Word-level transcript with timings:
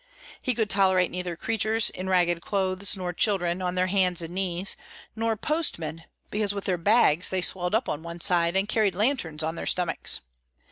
He 0.41 0.55
could 0.55 0.67
tolerate 0.67 1.11
neither 1.11 1.35
creatures 1.35 1.91
in 1.91 2.09
ragged 2.09 2.41
clothes, 2.41 2.97
nor 2.97 3.13
children 3.13 3.61
on 3.61 3.75
their 3.75 3.85
hands 3.85 4.23
and 4.23 4.33
knees, 4.33 4.75
nor 5.15 5.37
postmen, 5.37 6.05
because, 6.31 6.55
with 6.55 6.65
their 6.65 6.79
bags, 6.79 7.29
they 7.29 7.41
swelled 7.43 7.75
up 7.75 7.87
on 7.87 8.01
one 8.01 8.19
side, 8.19 8.55
and 8.55 8.67
carried 8.67 8.95
lanterns 8.95 9.43
on 9.43 9.53
their 9.53 9.67
stomachs. 9.67 10.21